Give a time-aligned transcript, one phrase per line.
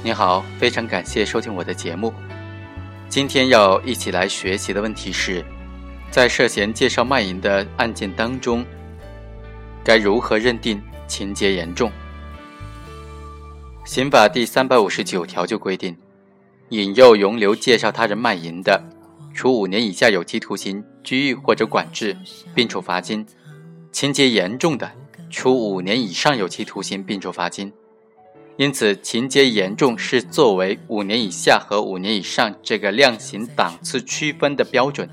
[0.00, 2.14] 你好，非常感谢收听我的节目。
[3.08, 5.44] 今天要一起来学习的问题是，
[6.08, 8.64] 在涉嫌介绍卖淫的案件当中，
[9.82, 11.90] 该如何认定情节严重？
[13.84, 15.96] 刑法第三百五十九条就规定，
[16.68, 18.80] 引诱、容留、介绍他人卖淫的，
[19.34, 22.16] 处五年以下有期徒刑、拘役或者管制，
[22.54, 23.24] 并处罚金；
[23.90, 24.88] 情节严重的，
[25.28, 27.72] 处五年以上有期徒刑，并处罚金。
[28.58, 35.08] 因此，情节严重是作为五年以下和五年以上这个量刑档次区分的标准。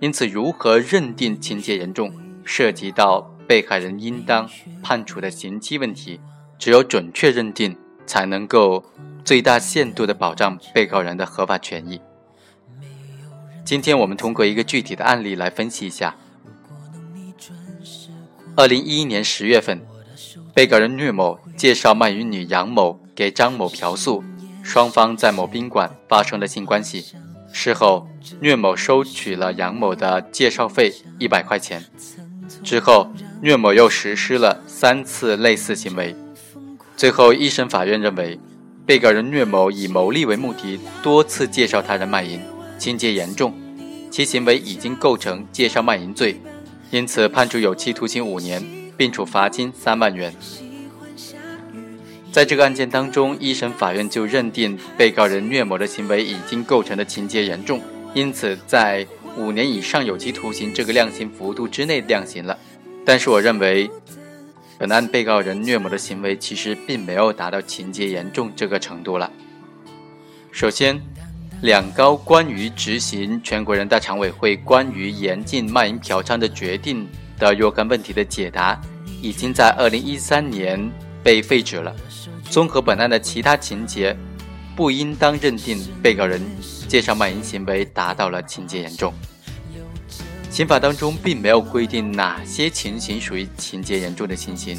[0.00, 2.12] 因此，如何认定情节严重，
[2.44, 4.50] 涉及到被害人应当
[4.82, 6.18] 判处的刑期问题。
[6.58, 8.84] 只有准确认定，才能够
[9.24, 12.00] 最大限度地保障被告人的合法权益。
[13.64, 16.16] 今天我们通过一个具体的案例来分析一下。
[18.56, 19.80] 二零一一年十月份。
[20.54, 24.22] 被告人聂某介绍卖淫女杨某给张某嫖宿，
[24.62, 27.04] 双方在某宾馆发生了性关系。
[27.52, 28.08] 事后，
[28.40, 31.84] 聂某收取了杨某的介绍费一百块钱。
[32.62, 33.08] 之后，
[33.40, 36.16] 聂某又实施了三次类似行为。
[36.96, 38.38] 最后，一审法院认为，
[38.84, 42.40] 被告人聂某以牟利为目的，多次介绍他人卖淫，
[42.78, 43.54] 情节严重，
[44.10, 46.40] 其行为已经构成介绍卖淫罪，
[46.90, 48.83] 因此判处有期徒刑五年。
[48.96, 50.34] 并处罚金三万元。
[52.32, 57.80] 在这个案件当中，一审法院就认定被告人虐某的行为已经构成的情节严重，
[58.12, 62.58] 因此在五年以上有期徒刑这个量刑幅度之内量刑了。
[63.04, 63.88] 但是，我认为
[64.78, 69.30] 本案被告人虐某的行为其实并没有达到情节严重这个程度了。
[70.50, 71.00] 首先，
[71.62, 77.06] 两高关于执行全国人大常委会关于严禁卖淫嫖娼的决定。
[77.36, 78.80] 的若干问题的解答，
[79.24, 80.78] 已经在二零一三年
[81.22, 81.96] 被废止了。
[82.50, 84.14] 综合本案的其他情节，
[84.76, 86.42] 不应当认定被告人
[86.86, 89.14] 介绍卖淫行为达到了情节严重。
[90.50, 94.78] 刑法当中并没有规定哪些情形属于情节严重的情形，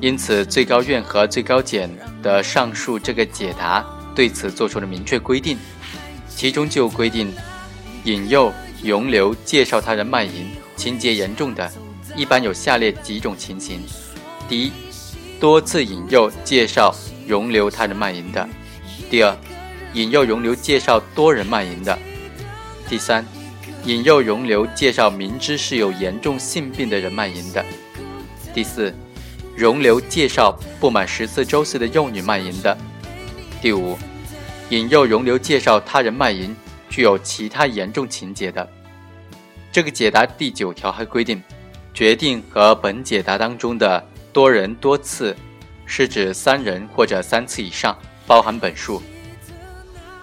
[0.00, 1.88] 因此最高院和最高检
[2.24, 3.86] 的上述这个解答
[4.16, 5.56] 对此作出了明确规定，
[6.28, 7.32] 其中就规定
[8.02, 11.70] 引诱、容留、介绍他人卖淫情节严重的。
[12.14, 13.80] 一般有下列几种情形：
[14.48, 14.72] 第一，
[15.40, 16.94] 多次引诱、介绍、
[17.26, 18.46] 容留他人卖淫的；
[19.10, 19.36] 第二，
[19.92, 21.96] 引诱、容留、介绍多人卖淫的；
[22.88, 23.24] 第三，
[23.84, 27.62] 引诱、容留、介绍明知是有严重性病的人卖淫的；
[28.54, 28.94] 第四，
[29.56, 32.76] 容留、介绍不满十四周岁的幼女卖淫的；
[33.60, 33.98] 第五，
[34.70, 36.54] 引诱、容留、介绍他人卖淫
[36.88, 38.66] 具有其他严重情节的。
[39.70, 41.42] 这个解答第九条还规定。
[41.96, 45.34] 决定和本解答当中的多人多次，
[45.86, 47.96] 是指三人或者三次以上，
[48.26, 49.02] 包含本数。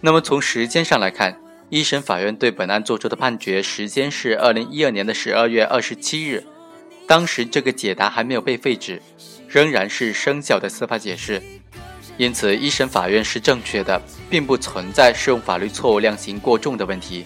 [0.00, 1.36] 那么从时间上来看，
[1.68, 6.44] 一审法院对本案作出的判决时间是二零一二年的十二月二十七日，
[7.04, 9.02] 当时这个解答还没有被废止，
[9.48, 11.42] 仍然是生效的司法解释，
[12.16, 14.00] 因此一审法院是正确的，
[14.30, 17.24] 并不存在适用法律错误量刑过重的问题。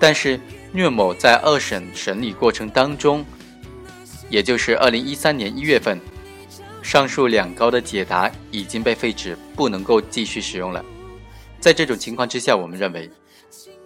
[0.00, 0.40] 但是
[0.72, 3.24] 虐某在二审审理过程当中。
[4.32, 6.00] 也就是二零一三年一月份，
[6.82, 10.82] 上述两高的解答已经被废止，不能够继续使用了。
[11.60, 13.10] 在这种情况之下，我们认为，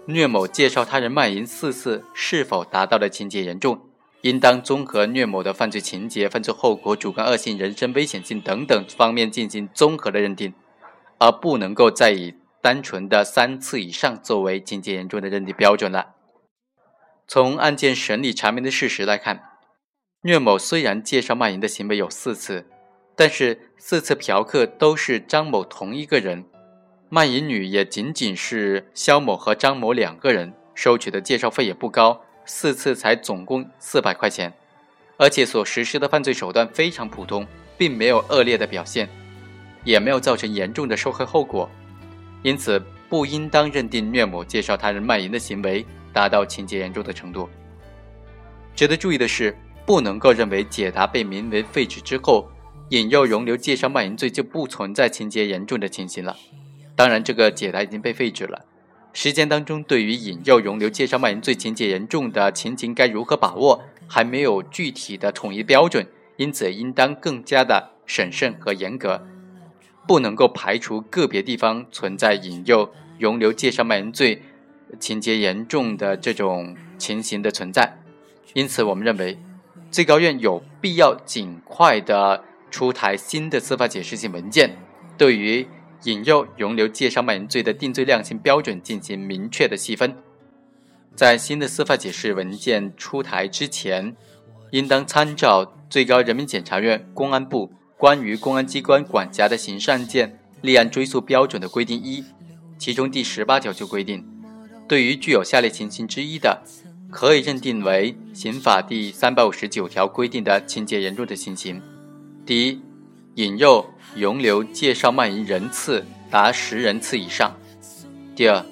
[0.04, 3.80] 虐某介绍他人卖淫四次是否达到了情节严重，
[4.20, 10.54] 应当综合虐某的犯罪情节、犯罪后果、主观恶性、人身危险性等等方面进行综合的认定，
[11.18, 16.14] 而不能够再以单纯的三次以上作为情节严重的认定标准了。
[17.26, 19.55] 从案件审理查明的事实来看。
[20.26, 22.66] 虐某虽然介绍卖淫的行为有四次，
[23.14, 26.44] 但是四次嫖客都是张某同一个人，
[27.08, 34.52] 卖淫女也仅仅是肖某和张某两个人，收取的介绍费也不高，四次才总共四百块钱，
[35.16, 37.46] 而且所实施的犯罪手段非常普通，
[37.78, 39.08] 并没有恶劣的表现，
[39.84, 41.70] 也没有造成严重的受害后果，
[42.42, 47.48] 因此不应当认定虐某介绍他人卖淫的行为达到情节严重的程度。
[48.74, 49.56] 值得注意的是。
[49.86, 52.50] 不能够认为解答被名为废止之后，
[52.88, 56.36] 引诱、容留、介绍卖淫罪就不存在情节严重的情形了。
[56.96, 58.64] 当然，这个解答已经被废止了。
[59.12, 66.04] 实践当中，对于引诱、容留、介绍卖淫罪情节严重的情形该如何把握，还没有具体的统一标准，
[66.36, 69.24] 因此应当更加的审慎和严格，
[70.08, 74.42] 不能够排除个别地方存在引诱、容留、介绍卖淫罪
[74.98, 77.98] 情节严重的这种情形的存在。
[78.54, 79.38] 因此，我们认为。
[79.96, 84.76] 最高院有必要尽快的出台新的司法解释性文件，
[85.16, 85.66] 对于
[86.02, 90.14] 引诱、容留介绍卖淫罪的定罪量刑标准进行明确的细分。
[91.14, 94.14] 在新的司法解释文件出台之前，
[94.70, 102.22] 应当参照最高人民检察院、公安部关于公安机关管辖的刑事案件立案追诉标准的规定一，
[102.76, 104.22] 其中第十八条就规定，
[104.86, 106.62] 对于具有下列情形之一的，
[107.16, 111.80] 可以认定为刑法第三百五十九条规定的情节严重的情形：
[112.44, 112.78] 第一，
[113.36, 117.52] 引诱、容留、介绍卖淫人次达十人次以上；
[118.36, 118.62] 第二，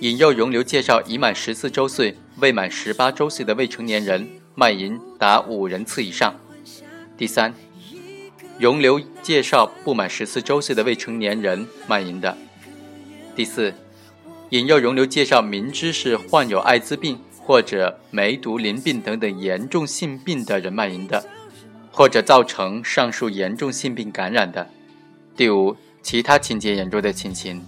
[0.00, 6.34] 引诱、容留、介绍已满十四周岁未满十八周岁的未成年人卖淫达五人次以上；
[7.16, 7.54] 第三，
[8.58, 12.36] 容留、介绍不满十四周岁的未成年人卖淫的；
[13.34, 13.72] 第四，
[14.50, 21.24] 引诱、容留、介绍明知是患有艾滋病或者梅毒、淋病等等严重性病的人卖淫的，
[21.92, 24.66] 或者造成上述严重性病感染的；
[25.36, 27.64] 第五，其他情节严重的情形。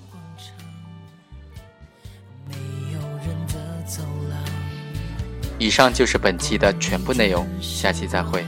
[5.61, 8.45] 以上就是本期的全部内容，下期再会。